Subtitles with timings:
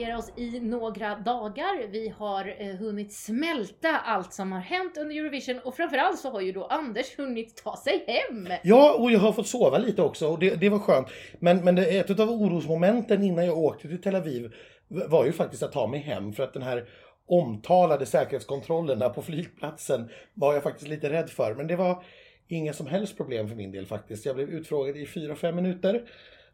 [0.00, 1.88] ge oss i några dagar.
[1.90, 6.40] Vi har eh, hunnit smälta allt som har hänt under Eurovision och framförallt så har
[6.40, 8.48] ju då Anders hunnit ta sig hem.
[8.62, 11.08] Ja, och jag har fått sova lite också och det, det var skönt.
[11.38, 14.52] Men, men det, ett av orosmomenten innan jag åkte till Tel Aviv
[14.88, 16.88] var ju faktiskt att ta mig hem för att den här
[17.26, 21.54] omtalade säkerhetskontrollerna på flygplatsen var jag faktiskt lite rädd för.
[21.54, 22.04] Men det var
[22.48, 24.26] inga som helst problem för min del faktiskt.
[24.26, 26.02] Jag blev utfrågad i 4-5 minuter.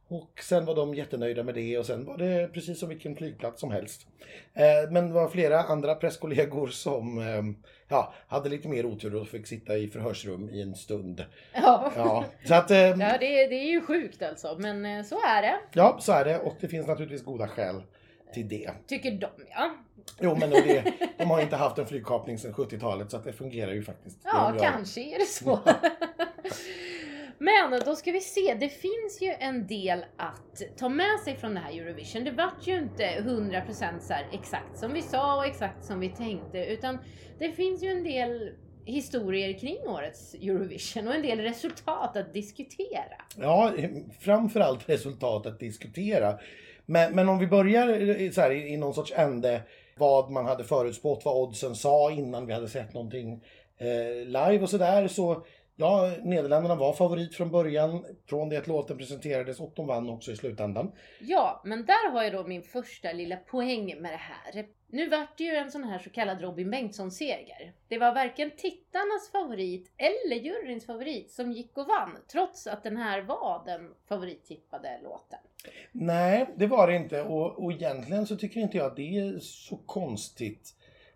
[0.09, 3.61] Och sen var de jättenöjda med det och sen var det precis som vilken flygplats
[3.61, 4.07] som helst.
[4.55, 7.43] Eh, men det var flera andra presskollegor som eh,
[7.89, 11.25] ja, hade lite mer otur och fick sitta i förhörsrum i en stund.
[11.55, 15.15] Ja, Ja, så att, eh, ja det, det är ju sjukt alltså, men eh, så
[15.15, 15.59] är det.
[15.73, 17.83] ja, så är det och det finns naturligtvis goda skäl
[18.35, 18.71] till det.
[18.87, 19.75] Tycker de ja.
[20.21, 23.73] Jo, men det, de har inte haft en flygkapning sedan 70-talet så att det fungerar
[23.73, 24.19] ju faktiskt.
[24.25, 25.61] Ja, kanske är det så.
[27.39, 31.55] Men då ska vi se, det finns ju en del att ta med sig från
[31.55, 32.25] det här Eurovision.
[32.25, 36.09] Det vart ju inte 100% så här exakt som vi sa och exakt som vi
[36.09, 36.99] tänkte, utan
[37.39, 38.51] det finns ju en del
[38.85, 43.17] historier kring årets Eurovision och en del resultat att diskutera.
[43.37, 43.73] Ja,
[44.21, 46.39] framförallt resultat att diskutera.
[46.87, 49.63] Men, men om vi börjar eh, så här, i, i någon sorts ände
[49.97, 53.45] vad man hade förutspått, vad oddsen sa innan vi hade sett någonting
[53.79, 55.09] eh, live och sådär.
[55.09, 55.47] Så
[55.77, 60.33] ja, Nederländerna var favorit från början, från det att låten presenterades och de vann också
[60.33, 60.93] i slutändan.
[61.21, 64.67] Ja, men där har jag då min första lilla poäng med det här.
[64.89, 67.73] Nu vart det ju en sån här så kallad Robin Bengtsson-seger.
[67.89, 72.97] Det var varken tittarnas favorit eller juryns favorit som gick och vann, trots att den
[72.97, 75.39] här var den favorittippade låten.
[75.93, 79.39] Nej, det var det inte och, och egentligen så tycker inte jag att det är
[79.39, 80.75] så konstigt.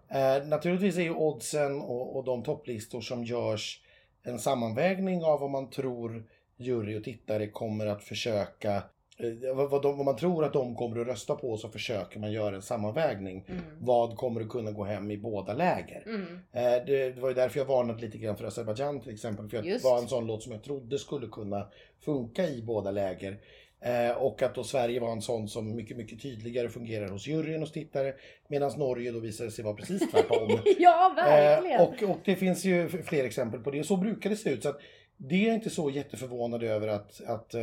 [0.08, 3.80] Eh, naturligtvis är ju oddsen och, och de topplistor som görs
[4.22, 6.24] en sammanvägning av vad man tror
[6.56, 8.82] jury och tittare kommer att försöka
[9.18, 12.32] eh, vad, de, vad man tror att de kommer att rösta på så försöker man
[12.32, 13.44] göra en sammanvägning.
[13.48, 13.62] Mm.
[13.80, 16.02] Vad kommer att kunna gå hem i båda läger?
[16.06, 16.38] Mm.
[16.52, 19.48] Eh, det, var ju därför jag varnade lite grann för Azerbaijan till exempel.
[19.48, 21.66] För det var en sån låt som jag trodde skulle kunna
[22.04, 23.40] funka i båda läger.
[23.80, 27.62] Eh, och att då Sverige var en sån som mycket, mycket tydligare fungerar hos juryn
[27.62, 28.14] och tittare.
[28.48, 30.58] Medan Norge då visade sig vara precis tvärtom.
[30.78, 31.80] Ja, verkligen!
[31.80, 33.84] Eh, och, och det finns ju fler exempel på det.
[33.84, 34.62] Så brukar det se ut.
[34.62, 34.80] Så att
[35.16, 37.60] det är inte så jätteförvånad över att, att eh,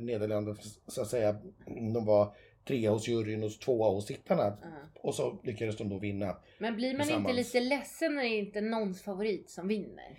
[0.00, 1.36] Nederländerna, så att säga,
[1.66, 4.58] de var trea hos juryn och tvåa hos tittarna.
[4.62, 5.00] Ja.
[5.02, 6.36] Och så lyckades de då vinna.
[6.58, 10.18] Men blir man inte lite ledsen när det inte är någons favorit som vinner?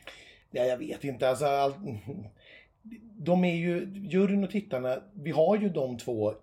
[0.52, 1.30] Ja, jag vet inte.
[1.30, 1.74] Alltså, all...
[3.18, 6.34] De är ju, juryn och tittarna, vi har ju de två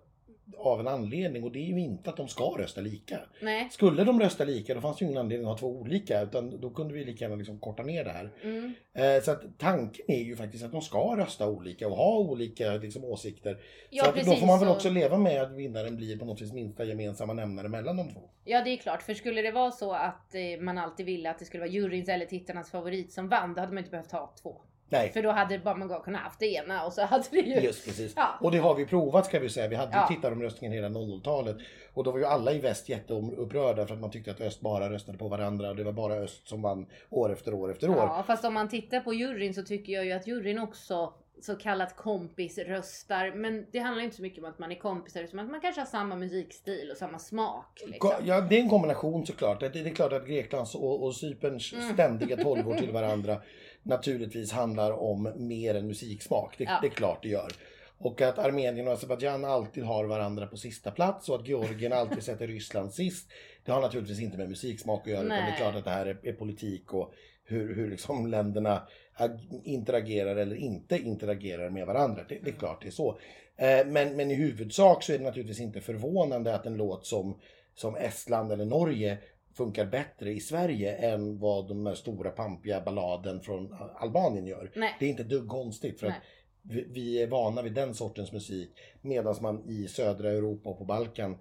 [0.57, 3.19] av en anledning och det är ju inte att de ska rösta lika.
[3.41, 3.67] Nej.
[3.71, 6.61] Skulle de rösta lika då fanns det ju ingen anledning att ha två olika utan
[6.61, 8.31] då kunde vi lika gärna liksom korta ner det här.
[8.43, 8.73] Mm.
[8.93, 12.71] Eh, så att tanken är ju faktiskt att de ska rösta olika och ha olika
[12.71, 13.57] liksom, åsikter.
[13.89, 16.25] Ja, så att då får man väl och- också leva med att vinnaren blir på
[16.25, 18.21] något vis minsta gemensamma nämnare mellan de två.
[18.45, 19.01] Ja, det är klart.
[19.01, 22.09] För skulle det vara så att eh, man alltid ville att det skulle vara juryns
[22.09, 24.61] eller tittarnas favorit som vann, då hade man inte behövt ha två.
[24.89, 27.59] Nej, För då hade bara man kunnat haft det ena och så hade det ju...
[27.59, 28.13] Just precis.
[28.15, 28.27] Ja.
[28.41, 29.67] Och det har vi provat ska vi säga.
[29.67, 30.07] Vi hade Ja.
[30.09, 31.57] ju tittaromröstningen hela 00-talet.
[31.93, 34.89] Och då var ju alla i väst jätteupprörda för att man tyckte att öst bara
[34.89, 37.95] röstade på varandra och det var bara öst som vann år efter år efter år.
[37.95, 41.55] Ja, fast om man tittar på juryn så tycker jag ju att juryn också så
[41.55, 43.31] kallat kompisröstar.
[43.35, 45.81] Men det handlar inte så mycket om att man är kompisar utan att man kanske
[45.81, 47.81] har samma musikstil och samma smak.
[47.87, 48.11] Liksom.
[48.23, 49.59] Ja, det är en kombination såklart.
[49.59, 51.93] Det det är klart att Greklands och, och Cyperns Mm.
[51.93, 53.41] ständiga tolvor till varandra
[53.83, 56.55] naturligtvis handlar om mer än musiksmak.
[56.57, 56.79] Det, Ja.
[56.81, 57.51] det är klart det gör.
[57.97, 62.23] Och att Armenien och Azerbajdzjan alltid har varandra på sista plats och att Georgien alltid
[62.23, 63.29] sätter Ryssland sist.
[63.65, 65.57] Det har naturligtvis inte med musiksmak att göra utan det är Nej.
[65.57, 67.13] klart att det här är, är politik och
[67.43, 72.23] hur, hur liksom länderna ag- interagerar eller inte interagerar med varandra.
[72.29, 73.19] Det, det är klart det är så.
[73.57, 77.39] Eh, Men, men i huvudsak så är det naturligtvis inte förvånande att en låt som,
[77.75, 79.17] som Estland eller Norge
[79.53, 84.71] funkar bättre i Sverige än vad de här stora pampiga balladen från Albanien gör.
[84.75, 84.95] Nej.
[84.99, 86.21] Det är inte dugg konstigt för att
[86.61, 88.69] vi, är vana vid den sortens musik
[89.01, 91.37] medan man i södra Europa och på Balkan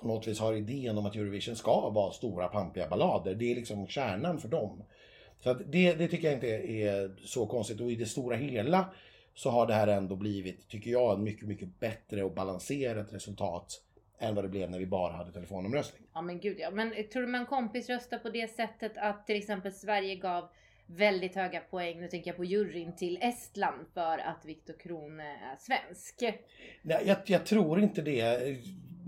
[0.00, 3.34] på något vis har idén om att Eurovision ska vara stora pampiga ballader.
[3.34, 4.82] Det är liksom kärnan för dem.
[5.40, 8.90] Så det, det tycker jag inte är så konstigt och i det stora hela
[9.34, 13.82] så har det här ändå blivit, tycker jag, en mycket, mycket bättre och balanserat resultat
[14.18, 16.08] än vad det blev när vi bara hade telefonomröstning.
[16.14, 16.70] Ja men gud ja.
[16.70, 20.48] Men tror du man kompisröstar på det sättet att till exempel Sverige gav
[20.86, 25.56] väldigt höga poäng, nu tänker jag på juryn, till Estland för att Viktor Krone är
[25.58, 26.22] svensk?
[26.82, 28.58] Nej, jag, jag tror inte det.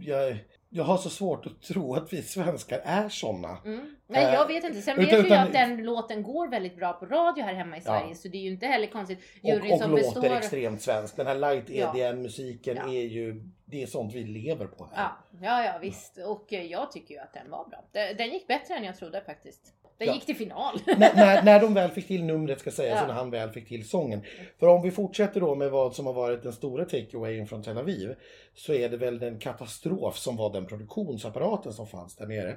[0.01, 0.39] Jag,
[0.73, 3.59] jag har så svårt att tro att vi svenskar är såna.
[3.65, 3.97] Mm.
[4.07, 4.83] Nej, Eh, jag vet inte.
[4.83, 7.77] Sen utan- vet ju jag att den låten går väldigt bra på radio här hemma
[7.77, 8.07] i Sverige.
[8.09, 8.15] Ja.
[8.15, 9.19] Så det är ju inte heller konstigt.
[9.43, 10.37] Och, Juryn och som låter består...
[10.37, 11.17] extremt svenskt.
[11.17, 11.97] Den här light Ja.
[11.97, 12.93] EDM-musiken Ja.
[12.93, 15.09] är ju, det är sånt vi lever på här.
[15.41, 16.19] Ja, ja, ja visst.
[16.27, 17.85] Och eh, jag tycker ju att den var bra.
[17.93, 19.75] Den gick bättre än jag trodde faktiskt.
[20.01, 20.15] Den Ja.
[20.15, 20.81] gick till final.
[20.87, 23.03] när, när, när de väl fick till numret ska sägas Ja.
[23.03, 24.23] och när han väl fick till sången.
[24.61, 27.79] För om vi fortsätter då med vad som har varit den stora takeawayen från Tel
[27.79, 28.15] Aviv
[28.55, 32.57] så är det väl den katastrof som var den produktionsapparaten som fanns där nere.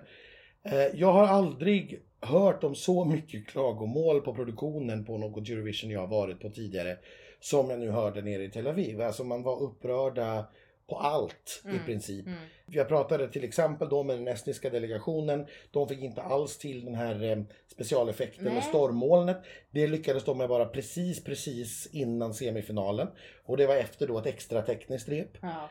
[0.65, 5.99] Eh, Jag har aldrig hört om så mycket klagomål på produktionen på något Eurovision jag
[5.99, 6.97] har varit på tidigare
[7.39, 9.01] som jag nu hörde nere i Tel Aviv.
[9.01, 10.45] Alltså man var upprörda
[10.93, 11.85] på allt i Mm.
[11.85, 12.25] princip.
[12.27, 12.39] Mm.
[12.65, 15.45] Jag pratade till exempel då med den estniska delegationen.
[15.71, 17.37] De fick inte alls till den här eh,
[17.71, 18.53] specialeffekten Nej.
[18.53, 19.37] med stormmolnet.
[19.71, 23.07] Det lyckades de med bara precis, precis innan semifinalen.
[23.45, 25.37] Och det var efter då ett extra tekniskt rep.
[25.41, 25.69] Ja.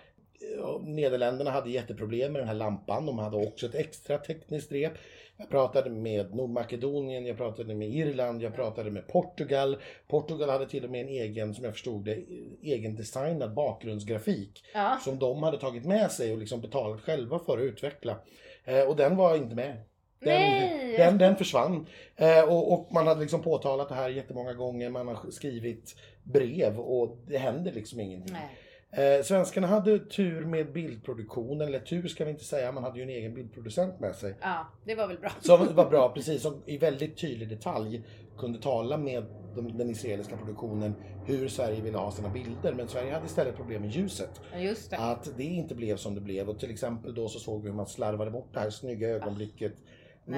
[0.83, 3.07] Nederländerna hade jätteproblem med den här lampan.
[3.07, 4.93] De hade också ett extra tekniskt rep.
[5.37, 9.77] Jag pratade med Nordmakedonien, jag pratade med Irland, jag pratade med Portugal.
[10.09, 12.25] Portugal hade till och med en egen, som jag förstod det,
[12.63, 14.99] egen designad bakgrundsgrafik ja.
[15.05, 18.19] som de hade tagit med sig och liksom betalat själva för att utveckla.
[18.65, 19.77] Eh, och den var inte med.
[20.19, 21.87] Den, den, den försvann.
[22.17, 24.91] Eh, och, och man hade liksom påtalat det här jättemånga gånger.
[24.91, 28.33] Man har skrivit brev och det händer liksom ingenting.
[28.33, 28.59] Nej.
[28.97, 33.03] Eh, svenskarna hade tur med bildproduktionen, eller tur ska vi inte säga, man hade ju
[33.03, 34.35] en egen bildproducent med sig.
[34.41, 35.31] Ja, det var väl bra.
[35.41, 38.03] Som var bra, precis, som i väldigt tydlig detalj
[38.39, 39.25] kunde tala med
[39.55, 40.95] de, den israeliska produktionen
[41.27, 42.75] hur Sverige ville ha sina bilder.
[42.75, 44.41] Men Sverige hade istället problem med ljuset.
[44.53, 44.99] Ja, just det.
[44.99, 46.49] Att det inte blev som det blev.
[46.49, 49.73] Och till exempel då så såg vi hur man slarvade bort det här snygga ögonblicket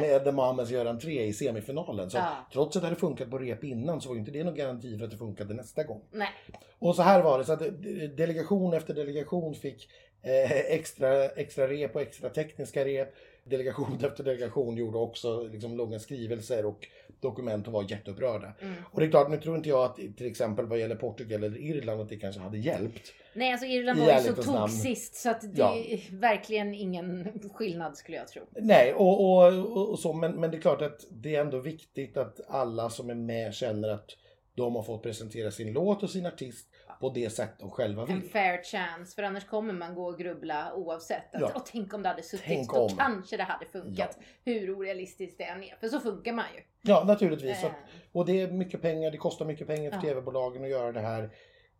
[0.00, 0.20] Nej.
[0.24, 2.10] med Mamas gör entré i semifinalen.
[2.10, 2.46] Så Ja.
[2.52, 4.98] trots att det hade funkat på rep innan så var ju inte det någon garanti
[4.98, 6.00] för att det funkade nästa gång.
[6.12, 6.28] Nej.
[6.78, 7.62] Och så här var det, så att
[8.16, 9.88] delegation efter delegation fick
[10.22, 13.14] eh, extra, extra rep och extra tekniska rep.
[13.44, 16.86] Delegation efter delegation gjorde också liksom, långa skrivelser och
[17.20, 18.52] dokument och var jätteupprörda.
[18.60, 18.74] Mm.
[18.92, 21.58] Och det är klart, nu tror inte jag att till exempel vad gäller Portugal eller
[21.58, 23.12] Irland att det kanske hade hjälpt.
[23.34, 24.58] Nej, alltså Irland var ju så ärlighetens namn.
[24.70, 25.76] tok sist så att det Ja.
[25.76, 28.42] är verkligen ingen skillnad skulle jag tro.
[28.50, 32.16] Nej, och, och, och så, men, men det är klart att det är ändå viktigt
[32.16, 34.10] att alla som är med känner att
[34.56, 36.68] de har fått presentera sin låt och sin artist
[37.00, 38.30] på det sätt de själva En vill.
[38.30, 41.34] fair chance, för annars kommer man gå och grubbla oavsett.
[41.34, 41.50] Att, Ja.
[41.54, 42.96] och tänk om det hade suttit, Tänk då om.
[42.96, 44.18] kanske det hade funkat.
[44.44, 45.76] Hur orealistiskt det än är.
[45.80, 46.60] För så funkar man ju.
[46.82, 47.64] Ja, naturligtvis.
[47.64, 47.72] Att,
[48.12, 50.02] och det är mycket pengar, det kostar mycket pengar för Ja.
[50.02, 51.30] tv-bolagen att göra det här.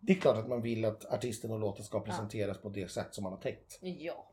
[0.07, 3.15] Det är klart att man vill att artisten och låten ska presenteras på det sätt
[3.15, 3.79] som man har tänkt.
[3.81, 4.31] Ja.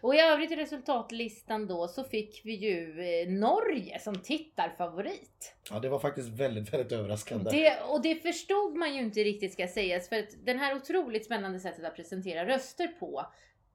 [0.00, 5.54] Och i övrigt i resultatlistan då så fick vi ju eh, Norge som tittarfavorit.
[5.70, 7.50] Ja, det var faktiskt väldigt, väldigt överraskande.
[7.50, 11.24] Det, och det förstod man ju inte riktigt ska sägas för att den här otroligt
[11.24, 13.26] spännande sättet att presentera röster på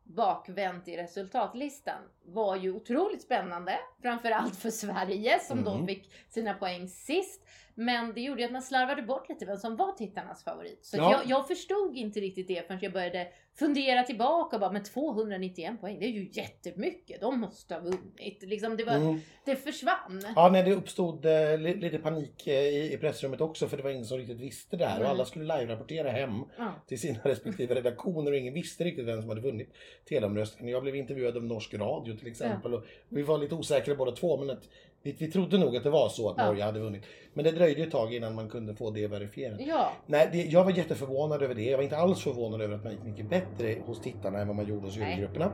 [0.04, 3.80] bakvänt i resultatlistan var ju otroligt spännande.
[4.02, 5.88] Framförallt för Sverige som då Mm.
[5.88, 7.44] fick sina poäng sist.
[7.80, 10.86] Men det gjorde ju att man slarvade bort lite vem som var tittarnas favorit.
[10.86, 11.12] Så Ja.
[11.12, 13.28] jag, jag förstod inte riktigt det förrän jag började
[13.60, 17.22] fundera tillbaka och bara, men 291 poäng, det är ju jättemycket.
[17.22, 18.44] De måste ha vunnit.
[18.44, 19.20] Liksom det, var, Mm.
[19.46, 20.22] det försvann.
[20.36, 23.84] Ja, nej, det uppstod eh, li- lite panik eh, i, i pressrummet också för det
[23.84, 25.12] var ingen som riktigt visste det här och Nej.
[25.12, 26.74] alla skulle live-rapportera hem Ja.
[26.88, 29.74] till sina respektive redaktioner och ingen visste riktigt vem som hade vunnit
[30.06, 30.74] teleomröstningen.
[30.74, 34.38] Jag blev intervjuad av Norsk Radio till exempel och vi var lite osäkra båda två
[34.38, 34.64] men att
[35.02, 36.46] vi, trodde nog att det var så att Ja.
[36.46, 37.04] Norge hade vunnit.
[37.34, 39.62] Men det dröjde ett tag innan man kunde få det verifierat.
[39.68, 39.92] ja.
[40.06, 41.64] Nej, det, jag var jätteförvånad över det.
[41.64, 44.56] Jag var inte alls förvånad över att man gick mycket bättre hos tittarna än vad
[44.56, 45.52] man gjorde hos jurygrupperna.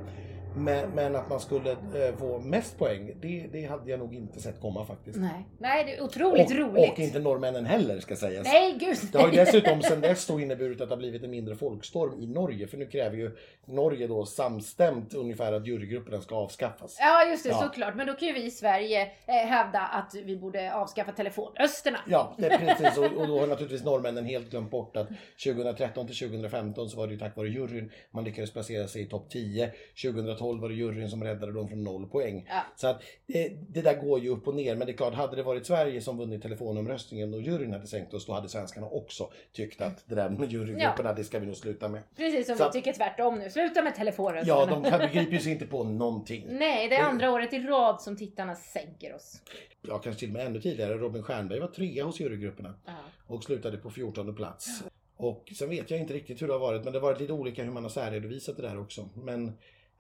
[0.55, 4.39] Men, men att man skulle eh, få mest poäng, det, det hade jag nog inte
[4.41, 5.17] sett komma faktiskt.
[5.17, 5.47] Nej.
[5.57, 6.91] Nej, det är otroligt och, roligt.
[6.91, 8.47] och inte norrmännen heller ska sägas.
[8.47, 11.31] Nej, gud Det har ju dessutom sedan dess då inneburit att det har blivit en
[11.31, 12.67] mindre folkstorm i Norge.
[12.67, 16.97] För nu kräver ju Norge då samstämt ungefär att jurygrupperna ska avskaffas.
[16.99, 17.61] Ja, just det, Ja.
[17.61, 17.95] såklart.
[17.95, 21.99] Men då kan ju vi i Sverige eh, hävda att vi borde avskaffa telefonrösterna.
[22.07, 22.97] Ja, det är precis.
[22.97, 25.07] Och, och då har naturligtvis norrmännen helt glömt bort att
[25.43, 29.05] 2013 till 2015 så var det ju tack vare juryn man lyckades placera sig i
[29.05, 29.71] topp 10.
[30.03, 32.45] 2012 var det juryn som räddade dem från noll poäng.
[32.49, 32.61] Ja.
[32.75, 34.75] Så att det, det där går ju upp och ner.
[34.75, 38.13] Men det är klart, hade det varit Sverige som vunnit telefonomröstningen och juryn hade sänkt
[38.13, 41.55] oss, då hade svenskarna också tyckt att det där med jurygrupperna, det ska vi nog
[41.55, 42.01] sluta med.
[42.15, 43.49] Precis som Så- vi tycker tvärtom nu.
[43.49, 44.59] Sluta med telefonrösterna.
[44.59, 46.45] Ja, de kan begriper sig inte på någonting.
[46.49, 49.41] Nej, det är andra året i rad som tittarna sänker oss.
[49.81, 50.93] Ja, kanske till och med ännu tidigare.
[50.93, 52.73] Robin Stjernberg var trea hos jurygrupperna.
[52.85, 52.91] Ja.
[53.27, 54.83] och slutade på 14 plats.
[55.17, 57.33] Och sen vet jag inte riktigt hur det har varit, men det har varit lite
[57.33, 59.09] olika hur man har särredovisat det där också.
[59.15, 59.51] Men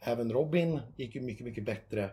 [0.03, 2.09] även Robin gick ju mycket, mycket bättre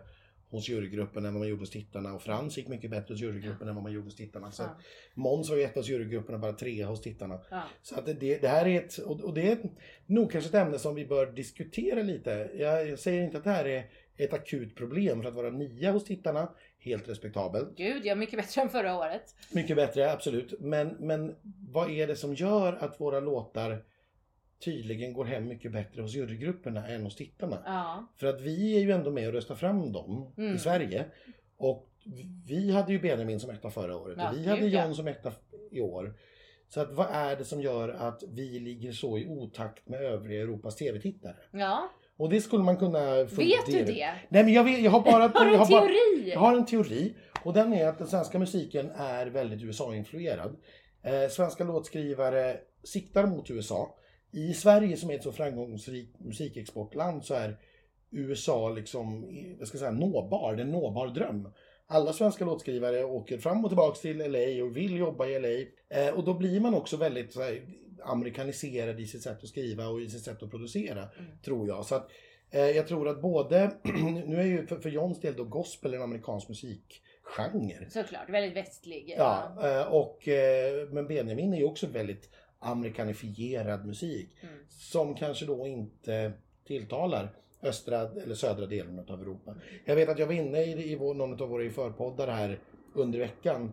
[0.49, 3.67] hos jurygruppen än vad man gjorde hos tittarna och Frans gick mycket bättre hos jurygruppen
[3.67, 4.51] än vad man gjorde hos tittarna.
[4.51, 4.77] Så Ja.
[5.13, 7.39] Måns var ju ett hos jurygruppen och bara trea hos tittarna.
[7.49, 7.63] Ja.
[7.81, 9.57] Så att det, det här är ett, och och det är
[10.05, 12.51] nog kanske ett ämne som vi bör diskutera lite.
[12.55, 15.91] Jag, jag säger inte att det här är ett akut problem för att vara nia
[15.91, 17.77] hos tittarna, helt respektabelt.
[17.77, 19.35] Gud, jag är mycket bättre än förra året.
[19.51, 20.53] Mycket bättre, absolut.
[20.59, 21.35] Men, men
[21.71, 23.83] vad är det som gör att våra låtar
[24.61, 27.61] tydligen går hem mycket bättre hos jurygrupperna än hos tittarna?
[27.65, 28.07] Ja.
[28.17, 30.55] För att vi är ju ändå med och röstar fram dem Mm.
[30.55, 31.05] i Sverige.
[31.57, 31.87] Och
[32.47, 34.67] vi hade ju Benjamin som etta förra året Ja, och vi hade.
[34.67, 35.31] John som etta
[35.71, 36.13] i år.
[36.67, 40.41] Så att vad är det som gör att vi ligger så i otakt med övriga
[40.41, 41.35] Europas TV-tittare?
[41.51, 41.89] ja.
[42.17, 44.13] Och det skulle man kunna Vet du det?
[44.29, 45.27] Nej men jag, vet, jag har bara...
[45.27, 46.31] Har du jag en har bara, teori?
[46.33, 50.55] jag har en teori och den är att den svenska musiken är väldigt USA-influerad.
[51.03, 53.95] Eh, svenska låtskrivare siktar mot USA.
[54.31, 57.57] I Sverige som är ett så framgångsrikt musikexportland så är
[58.11, 59.21] USA liksom,
[59.59, 61.49] vad ska jag säga, nåbar, det är en nåbar dröm.
[61.87, 65.65] Alla svenska låtskrivare åker fram och tillbaks till LA och vill jobba i LA.
[65.99, 67.61] Eh, och då blir man också väldigt så här,
[68.03, 71.31] amerikaniserad i sitt sätt att skriva och i sitt sätt att producera, Mm.
[71.45, 71.85] tror jag.
[71.85, 72.09] Så att,
[72.51, 73.71] eh, jag tror att både,
[74.25, 77.89] nu är ju för, för Johns del då gospel en amerikansk musikgenre.
[77.89, 79.13] Såklart, väldigt västlig.
[79.17, 82.29] Ja, eh, och, eh, men Benjamin är ju också väldigt
[82.61, 84.55] amerikanifierad musik Mm.
[84.69, 86.31] som kanske då inte
[86.67, 87.29] tilltalar
[87.63, 89.55] östra eller södra delen av Europa.
[89.85, 92.59] Jag vet att jag var inne i, i vår, någon av våra förpoddar här
[92.93, 93.71] under veckan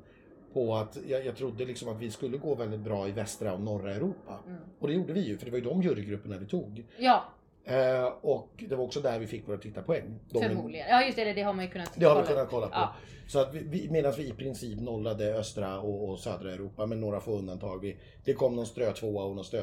[0.53, 3.61] på att jag, jag trodde liksom att vi skulle gå väldigt bra i västra och
[3.61, 4.39] norra Europa.
[4.47, 4.59] Mm.
[4.79, 6.85] Och det gjorde vi ju, för det var ju de jurygrupperna vi tog.
[6.99, 7.25] Ja,
[7.69, 10.19] Eh, och det var också där vi fick våra tittarpoäng.
[10.31, 10.87] De- förmodligen.
[10.89, 12.73] Ja, just det, det har man ju kunnat Det har vi kolla kunnat kolla på.
[12.75, 12.95] Ja.
[13.29, 17.21] Så att vi, medan vi i princip nollade östra och, och södra Europa med några
[17.21, 17.79] få undantag.
[17.81, 19.63] Vi, det kom någon strö tvåa och någon strö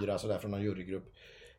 [0.00, 1.04] fyra sådär från någon jurygrupp.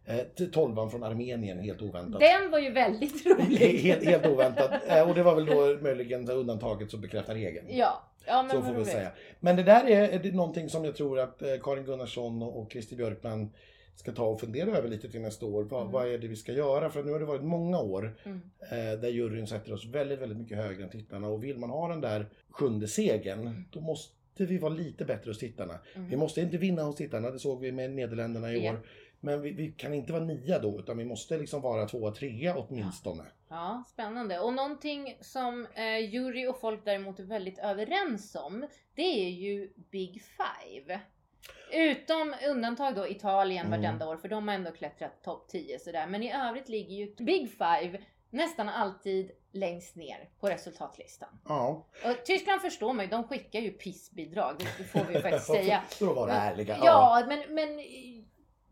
[0.05, 2.19] Eh, tolvan från Armenien, helt oväntat.
[2.21, 3.57] Den var ju väldigt rolig.
[3.79, 4.71] helt, helt oväntat.
[4.87, 7.65] Eh, och det var väl då möjligen undantaget som bekräftar regeln.
[7.69, 8.87] Ja, ja men Så får vi roligt.
[8.87, 9.11] säga.
[9.39, 12.71] Men det där är, är det någonting som jag tror att eh, Karin Gunnarsson och
[12.71, 13.53] Christer Björkman
[13.95, 15.63] ska ta och fundera över lite till nästa år.
[15.63, 15.91] Vad, Mm.
[15.93, 16.89] vad är det vi ska göra?
[16.89, 18.41] För nu har det varit många år Mm.
[18.61, 21.27] eh, där juryn sätter oss väldigt, väldigt mycket högre än tittarna.
[21.27, 25.39] Och vill man ha den där sjunde segern, då måste vi vara lite bättre hos
[25.39, 25.79] tittarna.
[25.95, 26.09] Mm.
[26.09, 28.71] Vi måste inte vinna hos tittarna, det såg vi med Nederländerna i Ja.
[28.71, 28.79] år.
[29.19, 32.55] Men vi, vi kan inte vara nia då, utan vi måste liksom vara tvåa, trea
[32.57, 33.23] åtminstone.
[33.49, 34.39] Ja, spännande.
[34.39, 39.69] Och någonting som eh, jury och folk däremot är väldigt överens om, det är ju
[39.91, 40.99] Big Five.
[41.71, 43.81] Utom undantag då Italien Mm.
[43.81, 46.07] vartenda år, för de har ändå klättrat topp 10 sådär.
[46.07, 47.99] Men i övrigt ligger ju Big Five
[48.29, 51.29] nästan alltid längst ner på resultatlistan.
[51.47, 55.81] Ja, Och Tyskland förstår mig, de skickar ju pissbidrag, det får vi ju faktiskt säga.
[55.89, 56.77] För att vara ärliga.
[56.83, 57.79] Ja, men, men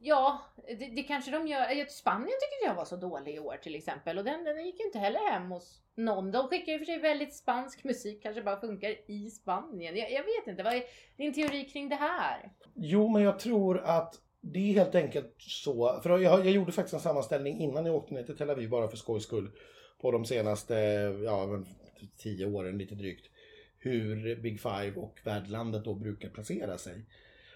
[0.03, 1.85] ja, det, det kanske de gör.
[1.85, 4.85] Spanien tycker jag var så dålig i år till exempel och den, den gick ju
[4.85, 6.31] inte heller hem hos någon.
[6.31, 9.95] De skickar ju för sig väldigt spansk musik, kanske bara funkar i Spanien.
[9.95, 10.83] Jag, jag vet inte, vad är
[11.17, 12.51] din teori kring det här?
[12.73, 15.99] Jo, men jag tror att det är helt enkelt så.
[16.03, 18.87] För jag, jag gjorde faktiskt en sammanställning innan jag åkte ner till Tel Aviv bara
[18.87, 19.51] för skojs skull.
[20.01, 20.73] På de senaste
[21.23, 21.63] ja,
[22.17, 23.25] tio åren lite drygt.
[23.77, 27.05] Hur Big Five och värdlandet då brukar placera sig.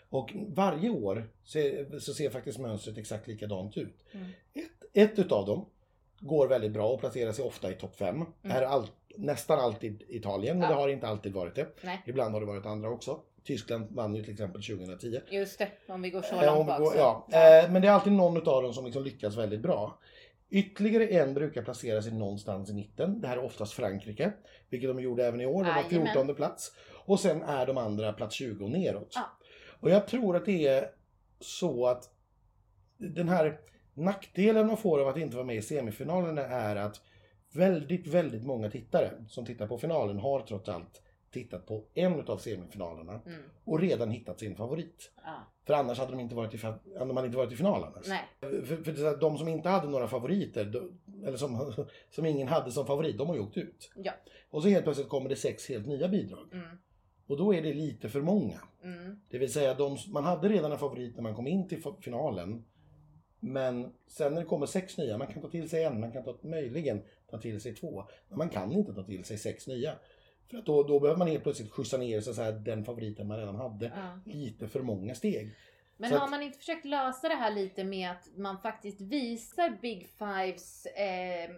[0.10, 1.30] Och varje år
[2.00, 3.96] så, ser faktiskt mönstret exakt likadant ut.
[4.12, 4.26] Mm.
[4.54, 5.66] Ett, ett utav dem
[6.20, 8.26] går väldigt bra och placerar sig ofta i topp fem.
[8.44, 10.72] Är all, nästan alltid Italien, men Mm.
[10.72, 10.76] Ja.
[10.78, 11.68] det har inte alltid varit det.
[11.82, 13.20] Nej, Ibland har det varit andra också.
[13.44, 15.20] Tyskland vann ju till exempel 2010.
[15.30, 16.92] just det, om vi går så Eh, långt bak.
[16.92, 16.98] så.
[16.98, 17.28] ja.
[17.32, 20.00] Eh, men det är alltid någon av dem som liksom lyckas väldigt bra.
[20.50, 23.22] Ytterligare en brukar placera sig någonstans i mitten.
[23.22, 24.32] Det här är oftast Frankrike,
[24.70, 25.64] vilket de gjorde även i år.
[25.64, 26.08] De var Jajamän.
[26.14, 26.72] 14 plats.
[27.06, 29.12] Och sen är de andra plats 20 och neråt.
[29.16, 29.22] Ja.
[29.80, 30.90] Och jag tror att det är
[31.40, 32.10] så att
[32.98, 33.60] den här
[33.94, 37.02] nackdelen man får av att inte vara med i semifinalerna är att
[37.54, 42.38] väldigt, väldigt många tittare som tittar på finalen har trots allt tittat på en av
[42.38, 45.12] semifinalerna Mm, och redan hittat sin favorit.
[45.24, 45.36] ja.
[45.66, 46.58] För annars hade de inte varit i,
[47.00, 47.94] hade man inte varit i finalen.
[48.40, 50.90] För, för det är så att de som inte hade några favoriter,
[51.26, 51.74] eller som,
[52.10, 53.92] som ingen hade som favorit, de har ju åkt ut.
[53.96, 54.12] ja.
[54.50, 56.48] Och så helt plötsligt kommer det sex helt nya bidrag.
[56.54, 56.78] Mm,
[57.28, 58.60] Och då är det lite för många.
[58.84, 61.84] mm, Det vill säga, de, man hade redan en favorit när man kom in till
[62.02, 62.66] finalen.
[63.40, 66.24] Men sen när det kommer sex nya, man kan ta till sig en, man kan
[66.24, 68.04] ta, möjligen ta till sig två.
[68.30, 69.94] Men man kan inte ta till sig sex nya.
[70.50, 73.38] För att då, då behöver man helt plötsligt skjutsa ner så här, den favoriten man
[73.40, 73.86] redan hade.
[73.96, 74.20] ja.
[74.34, 75.56] Lite för många steg.
[75.98, 79.02] Men Så har att- man inte försökt lösa det här lite med att man faktiskt
[79.02, 81.50] visar Big Fives eh,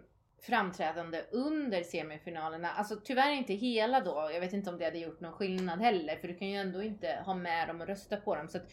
[0.42, 2.70] framträdande under semifinalerna?
[2.72, 4.30] Alltså tyvärr inte hela då.
[4.34, 6.16] Jag vet inte om det hade gjort någon skillnad heller.
[6.16, 8.48] För du kan ju ändå inte ha med dem och rösta på dem.
[8.48, 8.64] Så att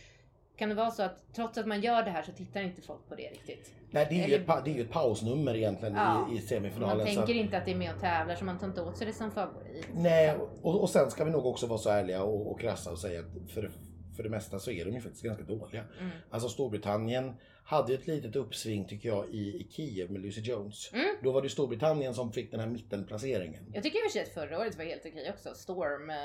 [0.57, 3.09] kan det vara så att trots att man gör det här så tittar inte folk
[3.09, 3.73] på det riktigt?
[3.91, 6.29] Nej, det är ju Eller- ett, det är ju ett pausnummer egentligen Ja.
[6.31, 6.99] i, i Man semifinalen.
[6.99, 8.97] så tänker att- inte att det är med och tävlar så man tar inte åt
[8.99, 9.87] sig det som favorit.
[9.95, 12.99] Nej, och, och sen ska vi nog också vara så ärliga och, och krassa och
[12.99, 13.71] säga att för,
[14.17, 15.85] för det mesta så är de ju faktiskt ganska dåliga.
[16.01, 16.11] Mm.
[16.31, 17.33] Alltså Storbritannien
[17.67, 20.91] hade ett litet uppsving tycker jag i, i Kiev med Lucy Jones.
[20.93, 21.07] Mm.
[21.23, 23.71] Då var det Storbritannien som fick den här mittenplaceringen.
[23.75, 25.55] Jag tycker i och för sig att förra året var helt okej också.
[25.55, 26.11] Storm.
[26.11, 26.17] eh,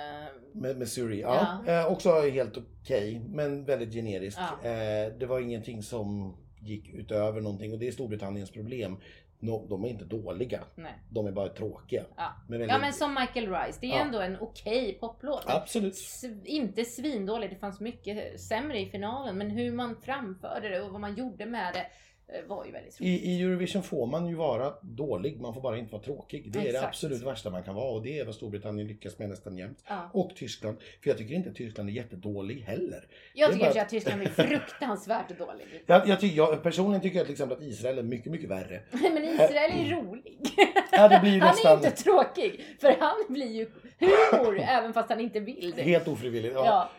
[0.53, 1.63] Med, med Suri, ja.
[1.67, 4.37] Eh, också helt okej, men väldigt generisk.
[4.63, 4.69] Ja.
[4.69, 8.97] Eh, det var ingenting som gick utöver någonting och det är Storbritanniens problem.
[9.43, 10.93] No, de är inte dåliga, Nej.
[11.09, 12.03] de är bara tråkiga.
[12.15, 12.33] Ja.
[12.47, 14.01] Men väldigt, ja men som Michael Rice, det är Ja.
[14.05, 15.43] ändå en okej poplåt.
[15.47, 15.93] Absolut.
[15.93, 19.37] S- inte svindålig, det fanns mycket sämre i finalen.
[19.37, 21.85] Men hur man framförde det och vad man gjorde med det
[22.47, 23.23] var ju väldigt roligt.
[23.23, 26.51] I, I Eurovision får man ju vara dålig, man får bara inte vara tråkig.
[26.51, 29.29] Det är det absolut värsta man kan vara och det är vad Storbritannien lyckas med
[29.29, 29.83] nästan jämt.
[29.87, 30.09] Ja.
[30.13, 30.77] Och Tyskland.
[31.03, 33.07] För jag tycker inte Tyskland är jättedålig heller.
[33.33, 35.65] Jag tycker bara- att Tyskland är fruktansvärt dålig.
[35.85, 38.81] Jag, jag, tycker, jag personligen tycker jag till exempel att Israel är mycket, mycket värre.
[38.91, 40.37] Men Israel är rolig.
[40.91, 42.65] Ja, det blir ju Han är nästan inte tråkig.
[42.81, 43.67] För han blir ju
[43.99, 45.81] humor även fast han inte vill det.
[45.81, 46.53] helt ofrivilligt.
[46.55, 46.65] Ja.
[46.65, 46.89] Ja.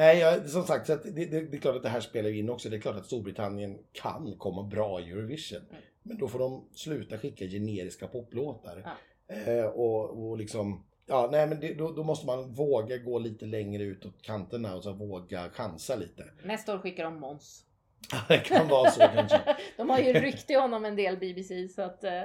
[0.00, 2.30] Nej, jag, som sagt, så att det, det, det är klart att det här spelar
[2.30, 2.68] in också.
[2.68, 5.62] Det är klart att Storbritannien kan komma bra i Eurovision.
[5.70, 5.82] Mm.
[6.02, 8.96] Men då får de sluta skicka generiska poplåtar.
[9.26, 9.34] Ja.
[9.34, 13.46] Eh, och, och liksom, ja, nej men det, då, då måste man våga gå lite
[13.46, 16.24] längre utåt kanterna och så våga chansa lite.
[16.44, 17.64] Nästa år skickar de Måns.
[18.28, 19.56] det kan vara så kanske.
[19.76, 22.22] De har ju ryckt i honom en del BBC så att eh,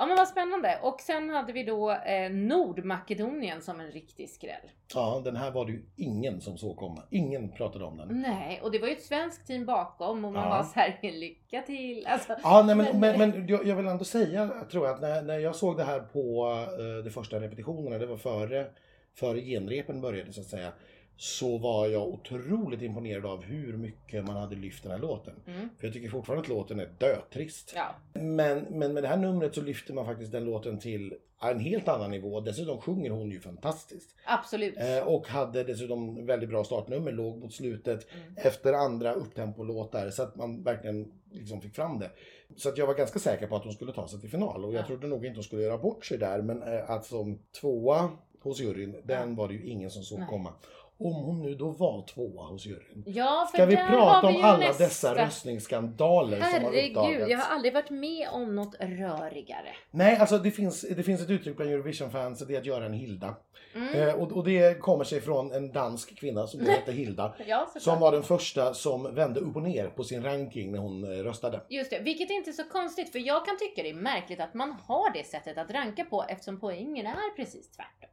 [0.00, 0.78] Ja men vad spännande.
[0.82, 4.70] Och sen hade vi då eh, Nordmakedonien som en riktig skräll.
[4.94, 7.02] Ja, den här var det ju ingen som såg komma.
[7.10, 8.08] Ingen pratade om den.
[8.22, 10.48] Nej, och det var ju ett svenskt team bakom och man Ja.
[10.50, 12.06] var så här lycka till.
[12.06, 15.00] Alltså, Ja, nej, men, Men- men, men jag, jag vill ändå säga, tror jag, att
[15.00, 18.66] när, när jag såg det här på eh, de första repetitionerna, det var före,
[19.14, 20.72] före genrepen började så att säga,
[21.22, 25.34] så var jag otroligt imponerad av hur mycket man hade lyft den här låten.
[25.46, 27.72] mm, För jag tycker fortfarande att låten är dötrist.
[27.76, 27.94] ja.
[28.20, 31.88] Men, men med det här numret så lyfter man faktiskt den låten till en helt
[31.88, 32.40] annan nivå.
[32.40, 34.14] Dessutom sjunger hon ju fantastiskt.
[34.24, 34.74] Absolut.
[34.78, 38.34] Eh, och hade dessutom väldigt bra startnummer, låg mot slutet Mm.
[38.36, 42.10] efter andra upptempolåtar så att man verkligen liksom fick fram det.
[42.56, 44.72] Så att jag var ganska säker på att hon skulle ta sig till final och
[44.72, 44.86] jag Ja.
[44.86, 48.10] trodde nog inte hon skulle göra bort sig där men eh, att som tvåa
[48.42, 50.28] hos juryn, den var det ju ingen som såg Nej.
[50.30, 50.52] komma.
[51.00, 53.04] Om hon nu då var tvåa hos juryn.
[53.06, 54.84] Ja, för Ska vi där prata har vi om ju alla nästa.
[54.84, 57.30] dessa röstningsskandaler som har Herregud, uppdagats?
[57.30, 59.68] jag har aldrig varit med om något rörigare.
[59.90, 62.92] Nej, alltså det finns, det finns ett uttryck bland Eurovision-fans, det är att göra en
[62.92, 63.36] Hilda.
[63.74, 63.94] Mm.
[64.08, 67.34] Eh, och, och det kommer sig från en dansk kvinna som då hette Hilda.
[67.46, 67.82] Ja, såklart.
[67.82, 71.22] Som var den första som vände upp och ner på sin ranking när hon eh,
[71.22, 71.60] röstade.
[71.68, 74.54] Just det, vilket inte är så konstigt för jag kan tycka det är märkligt att
[74.54, 78.10] man har det sättet att ranka på eftersom poängen är precis tvärtom.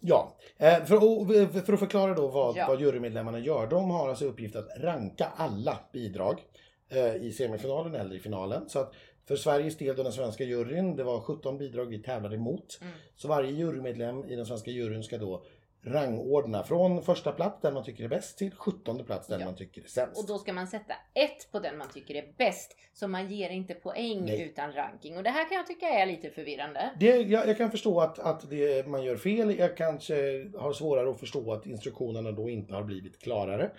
[0.00, 1.26] Ja, eh, för, och,
[1.64, 2.66] för att förklara då vad, Ja.
[2.68, 3.66] vad jurymedlemmarna gör.
[3.66, 6.44] De har alltså uppgift att ranka alla bidrag
[6.88, 8.68] eh, i semifinalen eller i finalen.
[8.68, 8.94] Så att
[9.28, 12.78] för Sveriges del, då den svenska juryn, det var 17 bidrag vi tävlade emot.
[12.82, 12.92] Mm.
[13.16, 15.42] Så varje jurymedlem i den svenska juryn ska då
[15.84, 19.44] rangordna från första plats där man tycker är bäst till 17 plats där Ja.
[19.44, 20.20] man tycker är sämst.
[20.22, 22.76] Och då ska man sätta ett på den man tycker är bäst.
[22.92, 24.42] Så man ger inte poäng Nej.
[24.42, 25.16] utan ranking.
[25.16, 26.90] Och det här kan jag tycka är lite förvirrande.
[27.00, 29.58] Det, jag, jag kan förstå att, att det, man gör fel.
[29.58, 30.14] Jag kanske
[30.58, 33.70] har svårare att förstå att instruktionerna då inte har blivit klarare.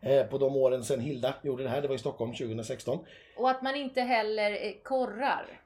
[0.00, 2.98] Eh, på de åren sedan Hilda gjorde det här, det var i Stockholm 2016.
[3.36, 5.60] Och att man inte heller eh, korrar.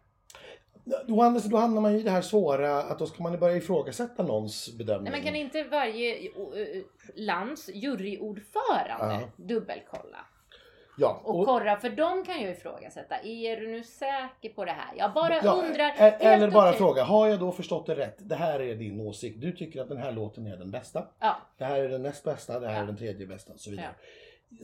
[0.85, 3.57] Då, hamnar- då hamnar man ju i det här svåra att då ska man börja
[3.57, 5.13] ifrågasätta någons bedömning.
[5.13, 6.31] Nej, men kan inte varje eh,
[7.15, 9.29] lands juryordförande Ja.
[9.37, 10.19] dubbelkolla?
[10.99, 13.15] ja, Och, och- korra, för de kan ju ifrågasätta.
[13.23, 14.95] Är du nu säker på det här?
[14.97, 15.89] Jag bara ja, undrar.
[15.89, 16.79] e- helt Eller bara okej.
[16.79, 18.17] fråga, har jag då förstått det rätt?
[18.19, 19.41] Det här är din åsikt.
[19.41, 21.07] Du tycker att den här låten är den bästa.
[21.21, 22.83] Ja, Det här är den näst bästa, det här Ja.
[22.83, 23.91] är den tredje bästa och så vidare.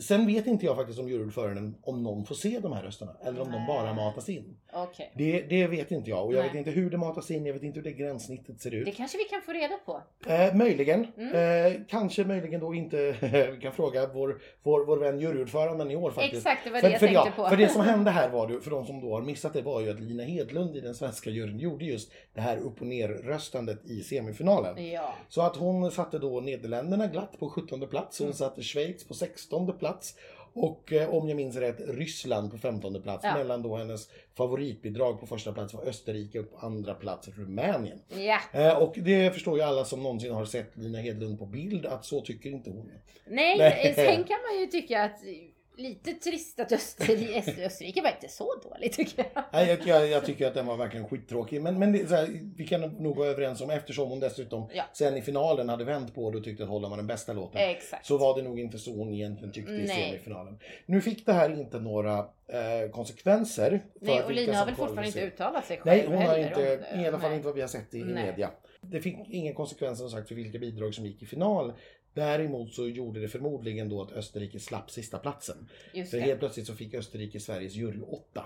[0.01, 3.41] Sen vet inte jag faktiskt som juryordföranden om någon får se de här rösterna eller
[3.41, 3.67] om de Nej.
[3.67, 4.57] bara matas in.
[4.73, 5.13] okej.
[5.17, 6.49] Det, det vet inte jag och jag Nej.
[6.49, 8.97] vet inte hur det matas in, jag vet inte hur det gränssnittet ser Det ut.
[8.97, 10.03] kanske vi kan få reda på.
[10.27, 11.07] Eh, möjligen.
[11.17, 11.73] Mm.
[11.73, 12.97] Eh, kanske möjligen då inte,
[13.55, 16.47] vi kan fråga vår, vår, vår vän juryordföranden i år faktiskt.
[16.47, 17.49] Exakt, det var För, det jag för, tänkte ja, på.
[17.49, 19.81] för det som hände här var det, för de som då har missat det, var
[19.81, 23.09] ju att Lina Hedlund i den svenska juryn gjorde just det här upp och ner
[23.09, 24.91] röstandet i semifinalen.
[24.93, 25.15] Ja.
[25.29, 28.35] Så att hon satte då Nederländerna glatt på 17 plats, hon Mm.
[28.37, 30.15] satte Schweiz på 16 plats
[30.57, 33.25] och eh, om jag minns rätt Ryssland på 15 plats.
[33.25, 33.37] Ja.
[33.39, 37.99] Medan då hennes favoritbidrag på första plats var Österrike och på andra plats Rumänien.
[38.09, 38.39] Ja.
[38.53, 42.05] Eh, och det förstår ju alla som någonsin har sett Lina Hedlund på bild att
[42.05, 42.93] så tycker inte hon.
[43.27, 43.95] Nej, Nej.
[43.95, 45.21] sen kan man ju tycka att
[45.77, 49.45] lite trist att Österrike, Österrike var inte så dåligt tycker jag.
[49.53, 51.63] Nej, jag, jag, jag tycker att den var verkligen skittråkig.
[51.63, 54.85] Men, men det, här, vi kan nog vara överens om, eftersom hon dessutom Ja.
[54.93, 57.61] sen i finalen hade vänt på det och tyckte att Holland var den bästa låten.
[57.61, 58.07] Exakt.
[58.07, 60.09] Så var det nog inte så hon egentligen tyckte i Nej.
[60.11, 60.59] semifinalen.
[60.87, 63.85] Nu fick det här inte några eh, konsekvenser.
[64.01, 67.01] Nej, och Lina har väl fortfarande inte uttalat sig själv Nej, hon har inte, om
[67.01, 67.37] i alla fall Nej.
[67.37, 68.51] inte vad vi har sett i, i media.
[68.81, 71.73] Det fick ingen konsekvenser som sagt för vilka bidrag som gick i final.
[72.17, 75.69] Däremot så gjorde det förmodligen då att Österrike slapp sista platsen.
[75.93, 76.21] Just det.
[76.21, 78.45] helt plötsligt så fick Österrike Sveriges jury 8.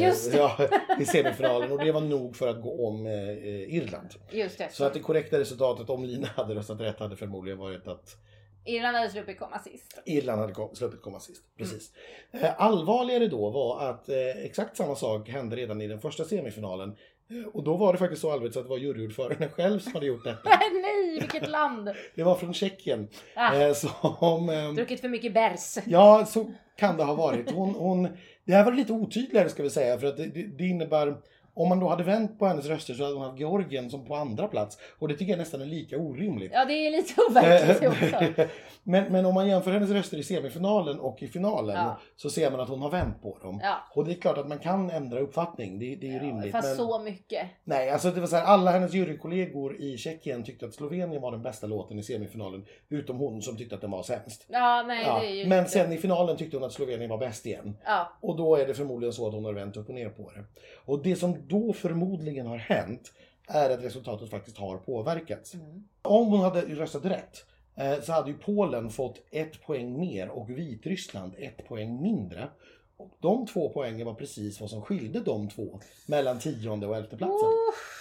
[0.00, 0.38] Just det.
[0.38, 0.68] Ja,
[1.00, 4.08] I semifinalen och det var nog för att gå om eh, eh, Irland.
[4.30, 4.72] Just det.
[4.72, 8.16] Så att det korrekta resultatet om Lina hade röstat rätt hade förmodligen varit att
[8.64, 10.02] Irland hade sluppit komma sist.
[10.06, 11.42] Irland hade kom, sluppit komma sist.
[11.58, 11.70] Mm.
[11.70, 11.92] Precis.
[12.30, 16.96] Eh, allvarligare då var att eh, exakt samma sak hände redan i den första semifinalen.
[17.30, 19.92] Eh, och då var det faktiskt så allvarligt så att det var juryordföranden själv som
[19.92, 20.48] hade gjort detta.
[20.82, 21.88] Nej, vilket land!
[22.14, 23.08] Det var från Tjeckien.
[23.36, 25.78] Ah, Eh, som, ehm, druckit för mycket bärs.
[25.86, 27.50] Ja, så kan det ha varit.
[27.50, 28.08] Hon, hon,
[28.44, 30.26] det här var lite otydligare ska vi säga för att det,
[30.58, 31.16] det innebär
[31.54, 34.14] om man då hade vänt på hennes röster så hade hon haft Georgien som på
[34.14, 36.50] andra plats och det tycker jag nästan är lika orimligt.
[36.54, 38.40] Ja, det är lite overkligt det också.
[38.40, 38.48] Eh,
[38.82, 41.98] men, men om man jämför hennes röster i semifinalen och i finalen Ja.
[42.16, 43.60] så ser man att hon har vänt på dem.
[43.62, 43.76] Ja.
[43.94, 46.52] Och det är klart att man kan ändra uppfattning, det, det är ju rimligt.
[46.52, 47.46] Fast men, så mycket.
[47.64, 51.32] Nej, alltså det var så här, alla hennes jurykollegor i Tjeckien tyckte att Slovenien var
[51.32, 54.46] den bästa låten i semifinalen, utom hon som tyckte att den var sämst.
[54.48, 57.10] Ja, nej Ja, det är ju men inte- sen i finalen tyckte hon att Slovenien
[57.10, 57.76] var bäst igen.
[57.84, 60.30] Ja, Och då är det förmodligen så att hon har vänt upp och ner på
[60.34, 60.44] det.
[60.84, 63.12] Och det som då förmodligen har hänt
[63.46, 65.54] är att resultatet faktiskt har påverkats.
[65.54, 65.84] Mm.
[66.02, 70.50] Om hon hade röstat rätt eh, så hade ju Polen fått ett poäng mer och
[70.50, 72.48] Vitryssland ett poäng mindre.
[72.96, 77.16] Och de två poängen var precis vad som skilde de två mellan tionde och elfte
[77.16, 77.48] platsen.
[77.48, 78.00] Uff.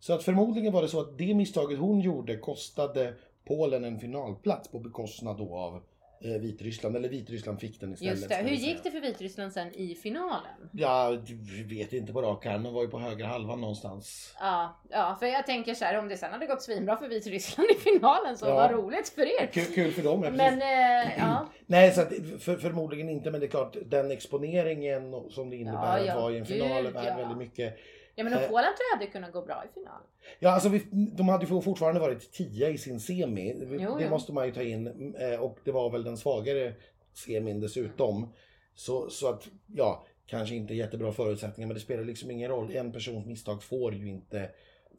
[0.00, 3.14] Så att förmodligen var det så att det misstaget hon gjorde kostade
[3.44, 5.82] Polen en finalplats på bekostnad då av
[6.28, 6.96] Vitryssland.
[6.96, 8.14] Eller Vitryssland fick den istället.
[8.16, 8.34] Just det.
[8.34, 10.52] Hur gick det för Vitryssland sen i finalen?
[10.72, 11.18] Ja,
[11.56, 12.62] vi vet inte på rak arm.
[12.62, 14.34] De var ju på högra halvan någonstans.
[14.40, 17.68] Ja, ja, för jag tänker så här om det sen hade gått svinbra för Vitryssland
[17.70, 18.54] i finalen så Ja.
[18.54, 19.46] var roligt för er.
[19.46, 20.22] Kul, kul för dem.
[20.24, 22.08] ja, Men eh, ja, Nej, så att,
[22.40, 23.30] för, förmodligen inte.
[23.30, 26.46] Men det är klart, den exponeringen som det innebär Ja, ja, att vara i en
[26.46, 27.78] final är värd väldigt mycket.
[28.14, 28.48] Ja men och Eh.
[28.48, 30.06] Polen tror jag hade kunnat gå bra i finalen.
[30.40, 33.54] Ja, alltså vi, de hade ju fortfarande varit tia i sin semi.
[33.80, 34.10] Jo, det jo.
[34.10, 35.14] måste man ju ta in.
[35.14, 36.74] eh, Och det var väl den svagare
[37.14, 38.32] semin dessutom.
[38.74, 41.66] Så, så att, ja, kanske inte jättebra förutsättningar.
[41.68, 42.76] Men det spelar liksom ingen roll.
[42.76, 44.50] En persons misstag får ju inte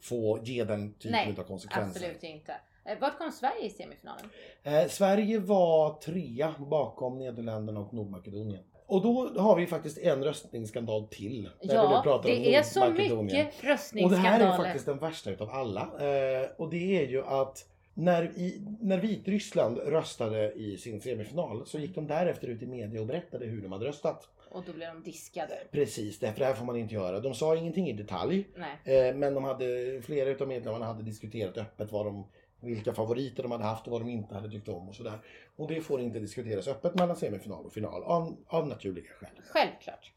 [0.02, 2.00] få ge den typen Nej, av konsekvenser.
[2.10, 2.56] Absolut inte.
[2.86, 4.26] Eh, Vart kom Sverige i semifinalen?
[4.64, 8.64] Eh, Sverige var trea bakom Nederländerna och Nordmakedonien.
[8.86, 11.50] Och då har vi faktiskt en röstningsskandal till.
[11.62, 14.58] Ja, det är så mycket Och det här är röstningsskandaler.
[14.58, 15.82] faktiskt den värsta utav alla.
[15.82, 21.80] Eh, och det är ju att när, i, när Vitryssland röstade i sin semifinal så
[21.80, 24.30] gick de därefter ut i media och berättade hur de hade röstat.
[24.52, 25.54] Och då blev de diskade.
[25.72, 27.20] Precis, det, för det här får man inte göra.
[27.20, 28.48] De sa ingenting i detalj.
[28.56, 29.08] Nej.
[29.08, 32.28] Eh, men de hade, flera utav medlemmarna hade diskuterat öppet vad de,
[32.64, 35.20] vilka favoriter de hade haft och vad de inte hade tyckt om och sådär.
[35.56, 39.30] Och det får inte diskuteras öppet mellan semifinal och final av, av naturliga skäl.
[39.50, 40.12] Självklart.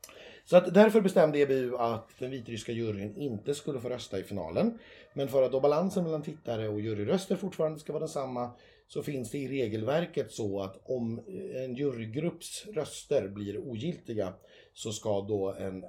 [0.44, 4.78] Så att därför bestämde EBU att den vitryska juryn inte skulle få rösta i finalen.
[5.14, 8.50] Men för att då balansen mellan tittare och juryröster fortfarande ska vara densamma
[8.88, 11.20] så finns det i regelverket så att om
[11.54, 14.32] en jurygrupps röster blir ogiltiga
[14.72, 15.84] så ska då en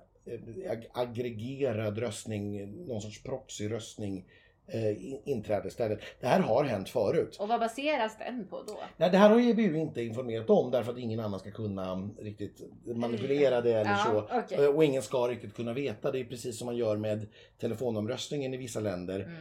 [0.70, 4.26] ag- aggregerad röstning, någon sorts proxyröstning
[4.68, 6.00] eh, in- inträda istället.
[6.20, 7.38] Det här har hänt förut.
[7.40, 8.80] Och vad baseras den på då?
[8.98, 12.62] Nej, det här har EBU inte informerat om därför att ingen annan ska kunna riktigt
[12.86, 14.38] manipulera det eller Ja, så.
[14.40, 14.66] okej.
[14.66, 16.12] Eh, Och ingen ska riktigt kunna veta.
[16.12, 17.28] Det är precis som man gör med
[17.60, 19.20] telefonomröstningen i vissa länder.
[19.20, 19.34] Mm.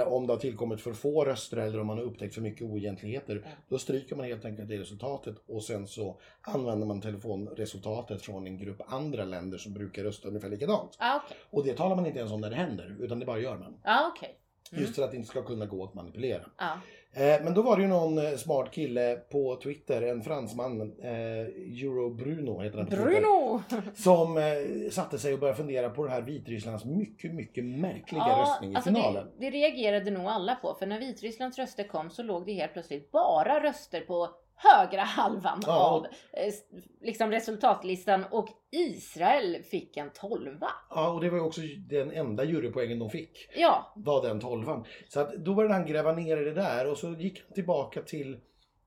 [0.00, 2.62] Eh, Om det har tillkommit för få röster eller om man har upptäckt för mycket
[2.62, 3.42] oegentligheter.
[3.44, 3.50] Ja.
[3.68, 8.58] Då stryker man helt enkelt det resultatet och sen så använder man telefonresultatet från en
[8.58, 10.96] grupp andra länder som brukar rösta ungefär likadant.
[11.00, 11.36] Ja, okej.
[11.50, 13.80] Och det talar man inte ens om när det händer utan det bara gör man.
[13.84, 14.36] Ja, okej.
[14.72, 14.82] Mm.
[14.84, 16.42] Just för att det inte ska kunna gå att manipulera.
[16.58, 16.72] Ja.
[17.14, 21.10] Eh, Men då var det ju någon eh, smart kille på Twitter, en fransman, eh,
[21.82, 23.62] Euro Bruno heter han på Twitter, Bruno!
[23.94, 24.44] som eh,
[24.90, 28.90] satte sig och började fundera på det här Vitrysslands mycket, mycket märkliga röstning i alltså
[28.90, 29.26] finalen.
[29.38, 32.72] det, det reagerade nog alla på för när Vitrysslands röster kom så låg det helt
[32.72, 34.28] plötsligt bara röster på
[34.62, 35.72] högra halvan Ja.
[35.90, 36.52] av eh,
[37.00, 40.68] liksom resultatlistan och Israel fick en tolva.
[40.90, 44.84] Ja, och det var ju också den enda jurypoängen de fick, Ja, var den tolvan.
[45.08, 48.02] Så att då började han gräva ner i det där och så gick han tillbaka
[48.02, 48.40] till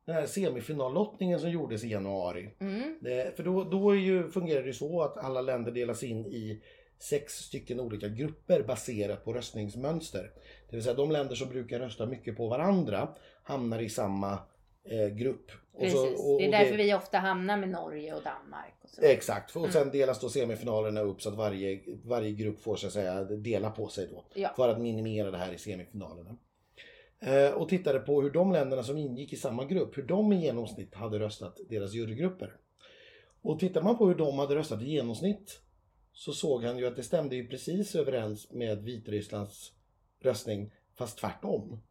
[0.05, 2.49] den här semifinallottningen som gjordes i januari.
[2.59, 2.97] mm.
[3.01, 6.61] Det, för då, då ju, fungerar det ju så att alla länder delas in i
[6.99, 10.31] sex stycken olika grupper baserat på röstningsmönster.
[10.69, 13.07] Det vill säga de länder som brukar rösta mycket på varandra
[13.43, 14.39] hamnar i samma
[14.83, 15.51] eh, grupp.
[15.79, 15.99] Precis.
[15.99, 18.73] så- och- det är därför vi ofta hamnar med Norge och Danmark.
[18.83, 19.01] Och så.
[19.01, 19.71] Exakt, och Mm.
[19.71, 23.69] sen delas då semifinalerna upp så att varje, varje grupp får så att säga dela
[23.71, 24.25] på sig då.
[24.33, 24.49] Ja.
[24.55, 26.37] För att minimera det här i semifinalerna.
[27.19, 30.41] Eh, och tittade på hur de länderna som ingick i samma grupp, hur de i
[30.41, 32.53] genomsnitt hade röstat, deras jurygrupper.
[33.41, 35.59] Och tittar man på hur de hade röstat i genomsnitt
[36.13, 39.71] så såg han ju att det stämde ju precis överens med Vitrysslands
[40.21, 41.81] röstning, fast tvärtom.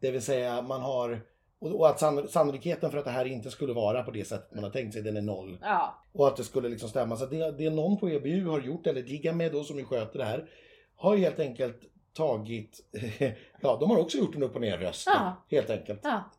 [0.00, 1.20] Det vill säga man har,
[1.60, 4.64] och att sann- sannolikheten för att det här inte skulle vara på det sättet man
[4.64, 5.58] har tänkt sig, den är noll.
[5.62, 6.04] Ja.
[6.12, 7.16] Och att det skulle liksom stämma.
[7.16, 10.24] Så det, det någon på EBU har gjort, eller Gigamed då som ju sköter det
[10.24, 10.48] här,
[10.96, 11.80] har helt enkelt
[12.16, 12.80] tagit,
[13.60, 15.06] ja de har också gjort en upp och ner röst.
[15.06, 15.44] Ja.
[15.50, 16.00] Helt enkelt.
[16.02, 16.30] ja.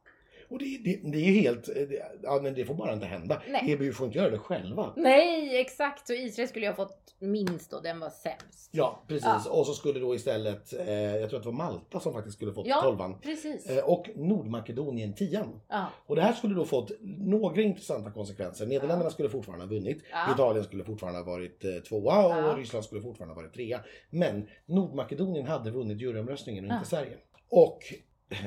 [0.49, 3.41] Och det, det, det är ju helt, det, ja men det får bara inte hända.
[3.49, 3.71] Nej.
[3.71, 4.93] EBU får inte göra det själva.
[4.97, 6.07] Nej, exakt.
[6.07, 8.69] Så Israel skulle ju ha fått minst och den var sämst.
[8.71, 9.25] Ja, precis.
[9.45, 9.51] Ja.
[9.51, 12.53] Och så skulle då istället, eh, jag tror att det var Malta som faktiskt skulle
[12.53, 12.81] fått Ja.
[12.81, 13.19] tolvan.
[13.21, 13.69] Precis.
[13.69, 15.59] Eh, och Nordmakedonien tian.
[15.67, 15.85] Ja.
[16.05, 18.65] Och det här skulle då fått några intressanta konsekvenser.
[18.65, 20.03] Nederländerna skulle fortfarande ha vunnit.
[20.33, 22.57] Italien skulle fortfarande ha varit eh, tvåa och.
[22.57, 23.79] Ryssland skulle fortfarande ha varit trea.
[24.09, 27.17] Men Nordmakedonien hade vunnit juryomröstningen och inte Sverige.
[27.49, 27.79] Och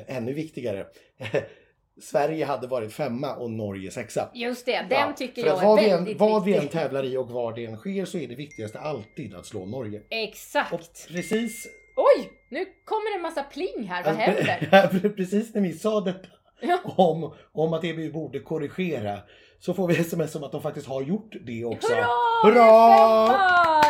[0.06, 0.86] ännu viktigare,
[2.00, 4.28] Sverige hade varit femma och Norge sexa.
[4.34, 6.80] Just det, den Ja, tycker jag är vad vi än, väldigt Vad vi än viktig.
[6.80, 10.00] tävlar i och var det än sker så är det viktigaste alltid att slå Norge.
[10.10, 10.72] Exakt.
[10.72, 14.04] Och precis, Oj, nu kommer det en massa pling här.
[14.04, 15.08] Vad händer?
[15.16, 16.28] precis när vi sa detta
[16.62, 16.78] Ja.
[16.96, 19.18] om, om att EBU borde korrigera
[19.58, 21.92] så får vi sms om att de faktiskt har gjort det också.
[21.92, 22.06] Hurra!
[22.44, 23.82] Hurra!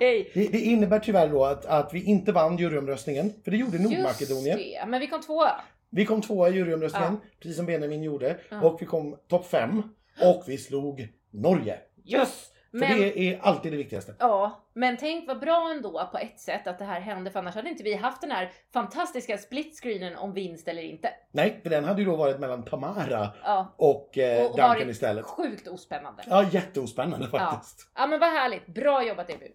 [0.00, 0.24] Yay!
[0.34, 3.90] Det, det innebär tyvärr då att, att vi inte vann juryomröstningen, för det gjorde Just
[3.90, 4.58] Nordmakedonien.
[4.58, 5.50] det, men vi kom tvåa.
[5.90, 8.38] Vi kom tvåa i juryomröstningen, precis som Benjamin gjorde.
[8.48, 8.62] Ja.
[8.62, 9.82] Och vi kom topp fem.
[10.22, 11.78] Och vi slog Norge.
[12.04, 12.52] Yes!
[12.70, 14.14] För Men, det är alltid det viktigaste.
[14.18, 17.54] ja, men tänk vad bra ändå på ett sätt att det här hände för annars
[17.54, 21.10] hade inte vi haft den här fantastiska split-screenen om vinst eller inte.
[21.32, 25.24] Nej, för den hade ju då varit mellan Tamara Ja, och, eh, och Duncan istället.
[25.24, 26.22] sjukt ospännande.
[26.26, 27.90] Ja, jätteospännande faktiskt.
[27.94, 29.48] Ja men vad härligt, bra jobbat EBU.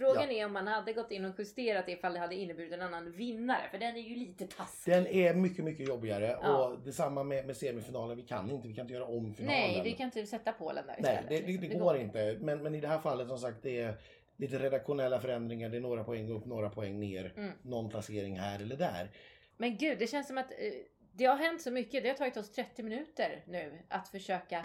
[0.00, 2.82] Frågan är om man hade gått in och justerat det ifall det hade inneburit en
[2.82, 4.94] annan vinnare, för den är ju lite taskig.
[4.94, 6.38] Den är mycket, mycket jobbigare.
[6.42, 6.66] Ja.
[6.66, 8.16] Och detsamma med, med semifinalen.
[8.16, 9.60] Vi kan inte, vi kan inte göra om finalen.
[9.60, 11.28] Nej, vi kan inte sätta Polen där Nej, istället.
[11.28, 11.68] det, det, liksom.
[11.68, 12.38] det går inte.
[12.40, 13.94] Men, men i det här fallet som sagt, det är
[14.36, 15.68] lite redaktionella förändringar.
[15.68, 17.32] Det är några poäng upp, några poäng ner.
[17.36, 17.52] Mm.
[17.62, 19.10] Någon placering här eller där.
[19.56, 20.72] Men gud, det känns som att eh,
[21.12, 22.02] det har hänt så mycket.
[22.02, 24.64] Det har tagit oss 30 minuter nu att försöka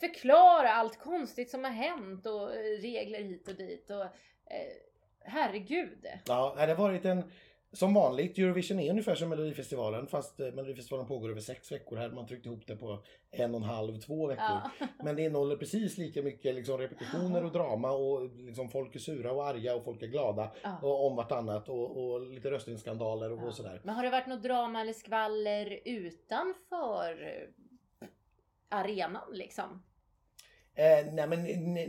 [0.00, 3.90] förklara allt konstigt som har hänt och eh, regler hit och dit.
[3.90, 4.10] Och, eh,
[5.24, 6.06] herregud.
[6.26, 7.22] Ja, det har varit en...
[7.72, 11.96] Som vanligt, Eurovision är ungefär som Melodifestivalen fast eh, Melodifestivalen pågår över sex veckor.
[11.96, 14.44] Här hade man tryckt ihop det på en och en halv, två veckor.
[14.44, 14.70] Ja.
[15.04, 19.32] Men det innehåller precis lika mycket liksom, repetitioner och drama och liksom, folk är sura
[19.32, 20.78] och arga och folk är glada Ja.
[20.82, 23.80] och, om vartannat och, och lite röstningsskandaler och, och sådär.
[23.84, 28.08] Men har det varit något drama eller skvaller utanför eh,
[28.68, 29.82] arenan liksom?
[30.78, 31.42] Eh, nej men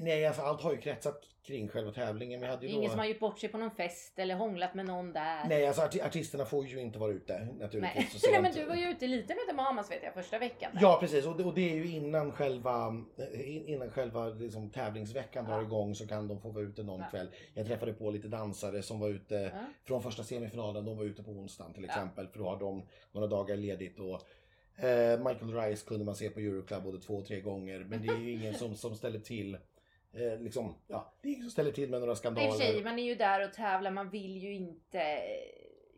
[0.04, 2.40] nej, alltså, allt har ju kretsat kring själva tävlingen.
[2.42, 2.90] Vi hade ju ingen då...
[2.90, 5.46] som har gjort bort sig på någon fest eller hånglat med någon där.
[5.50, 8.24] Nej, alltså arti- artisterna får ju inte vara ute naturligtvis.
[8.24, 8.32] Nej.
[8.32, 10.72] Nej men du var ju ute lite med Mamas vet jag första veckan.
[10.74, 10.82] där.
[10.82, 15.46] Ja precis och det, och det är ju innan själva, eh, innan själva liksom, tävlingsveckan
[15.46, 15.62] drar Ja.
[15.62, 17.10] igång så kan de få vara ute någon Ja.
[17.12, 17.28] kväll.
[17.54, 19.50] Jag träffade på lite dansare som var ute Ja.
[19.86, 23.28] från första semifinalen, de var ute på onsdagen till exempel för då har de några
[23.28, 24.00] dagar ledigt.
[24.00, 24.22] Och,
[24.78, 28.14] eh, Michael Rice kunde man se på Euroclub både två och tre gånger men det
[28.14, 29.54] är ju ingen som, som ställer till
[30.14, 32.58] eh, liksom, ja, det är ingen som ställer till med några I och för sig,
[32.58, 32.84] skandaler.
[32.84, 35.20] man är ju där och tävlar, man vill ju inte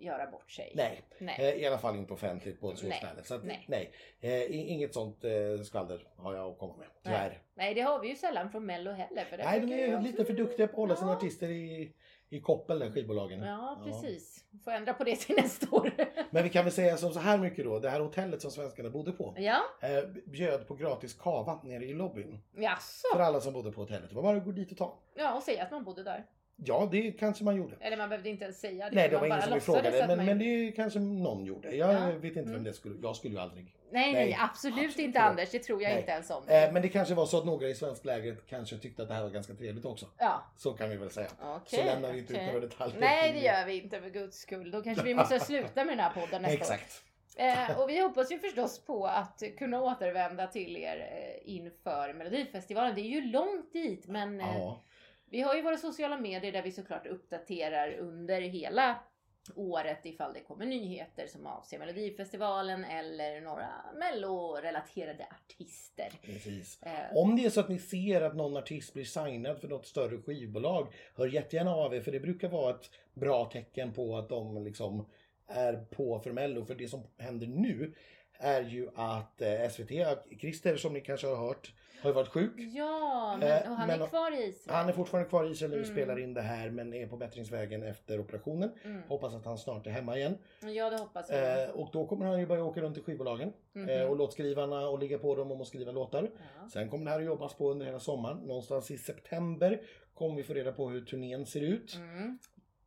[0.01, 0.71] göra bort sig.
[0.75, 1.35] Nej, Nej.
[1.39, 2.97] eh, i alla fall inte offentligt på ett så Nej.
[2.97, 3.23] ställe.
[3.23, 3.65] Så att, Nej.
[3.67, 7.41] nej, Eh, inget sånt eh, skvaller har jag att komma med, tyvärr.
[7.55, 9.25] Nej, det har vi ju sällan från Mello heller.
[9.25, 11.15] För Nej, de är lite för duktiga på att hålla sina Ja.
[11.17, 11.93] artister i,
[12.29, 13.43] i koppel, där skivbolagen.
[13.43, 14.45] Ja, precis.
[14.63, 15.91] Får ändra på det till nästa år.
[16.29, 17.79] Men vi kan väl säga som så här mycket då.
[17.79, 21.93] Det här hotellet som svenskarna bodde på ja, eh, bjöd på gratis kava nere i
[21.93, 22.39] lobbyn.
[22.55, 23.07] jaså?
[23.13, 24.09] För alla som bodde på hotellet.
[24.09, 24.99] Det var bara att gå dit och ta.
[25.15, 26.25] Ja, och säga att man bodde där.
[26.65, 27.75] Ja, det kanske man gjorde.
[27.79, 28.95] Eller man behövde inte ens säga det.
[28.95, 31.75] Nej, det var ingen som att Men, man men det kanske någon gjorde.
[31.75, 32.05] Jag Ja.
[32.05, 32.63] vet inte vem Mm.
[32.63, 32.95] det skulle...
[33.03, 33.75] Jag skulle ju aldrig.
[33.91, 35.19] Nej, nej, Nej, absolut, absolut inte.
[35.21, 35.49] Anders.
[35.51, 35.99] Det tror jag Nej.
[35.99, 36.43] inte ens om.
[36.47, 39.23] Eh, men det kanske var så att några i svensklägret kanske tyckte att det här
[39.23, 40.05] var ganska trevligt också.
[40.17, 41.27] Ja, Så kan vi väl säga.
[41.41, 41.79] okej.
[41.79, 42.45] så lämnar vi inte okej.
[42.47, 42.99] ut några detaljer.
[42.99, 44.71] Nej, det gör vi inte för guds skull.
[44.71, 46.57] Då kanske vi måste sluta med den här podden nästa.
[46.57, 47.03] Exakt.
[47.37, 52.95] Eh, och vi hoppas ju förstås på att kunna återvända till er eh, inför Melodifestivalen.
[52.95, 54.81] Det är ju långt dit, men eh, Ja.
[55.29, 58.99] Vi har ju våra sociala medier där vi såklart uppdaterar under hela
[59.55, 66.11] året ifall det kommer nyheter som avser Melodifestivalen eller några Mello-relaterade artister.
[66.21, 66.81] Precis.
[66.81, 69.85] Eh, Om det är så att ni ser att någon artist blir signad för något
[69.85, 74.29] större skivbolag, hör jättegärna av er för det brukar vara ett bra tecken på att
[74.29, 75.05] de liksom
[75.47, 76.65] är på för Mello.
[76.65, 77.93] För det som händer nu
[78.33, 79.91] är ju att eh, SVT,
[80.39, 82.51] Christer som ni kanske har hört, har ju varit sjuk.
[82.57, 84.75] Ja, men, Eh, och han men- är kvar i Israel.
[84.77, 85.95] Han är fortfarande kvar i Israel när vi Mm.
[85.95, 88.71] spelar in det här men är på bättringsvägen efter operationen.
[88.83, 89.01] Mm.
[89.07, 90.37] Hoppas att han snart är hemma igen.
[90.61, 91.63] Ja, det hoppas jag.
[91.63, 93.89] Eh, och då kommer han ju börja åka runt i skivbolagen Mhm.
[93.89, 96.29] eh, och låtskrivarna och ligga på dem om att skriva låtar.
[96.61, 96.69] Ja.
[96.69, 98.37] Sen kommer det här att jobbas på under hela sommaren.
[98.37, 99.81] Någonstans i september
[100.13, 101.95] kommer vi få reda på hur turnén ser ut.
[101.95, 102.39] Mm.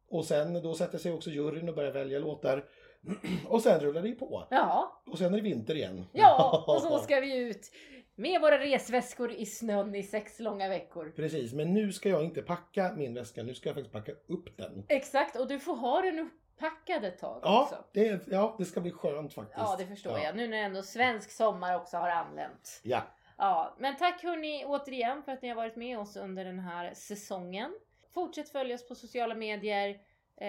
[0.08, 2.64] Och sen då sätter sig också juryn och börjar välja låtar.
[3.48, 4.46] och sen rullar det på.
[4.50, 6.04] ja, Och sen är det vinter igen.
[6.12, 7.70] ja, och så ska vi ut
[8.14, 11.12] med våra resväskor i snön i sex långa veckor.
[11.16, 14.56] Precis, men nu ska jag inte packa min väska, nu ska jag faktiskt packa upp
[14.56, 14.84] den.
[14.88, 17.84] Exakt, och du får ha den uppackad ett tag Ja, också.
[17.92, 19.58] det, ja, det ska bli skönt faktiskt.
[19.58, 20.24] Ja, det förstår Ja.
[20.24, 20.36] jag.
[20.36, 22.80] Nu när ändå svensk sommar också har anlänt.
[22.82, 23.02] Ja,
[23.38, 26.94] Ja, men tack hörni återigen för att ni har varit med oss under den här
[26.94, 27.74] säsongen.
[28.14, 29.88] Fortsätt följa oss på sociala medier.
[30.36, 30.48] Eh,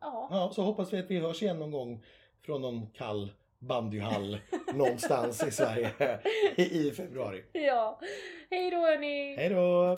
[0.00, 2.04] ja, ja, så hoppas vi att vi hörs igen någon gång
[2.40, 4.38] från någon kall bandyhall
[4.74, 5.90] någonstans i Sverige
[6.56, 7.42] i, februari.
[7.52, 8.00] ja.
[8.50, 9.36] Hej då hörni!
[9.36, 9.96] Hej då!